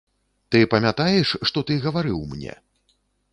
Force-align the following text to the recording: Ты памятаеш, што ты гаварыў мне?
Ты 0.53 0.61
памятаеш, 0.71 1.33
што 1.51 1.63
ты 1.71 1.77
гаварыў 1.85 2.19
мне? 2.33 2.57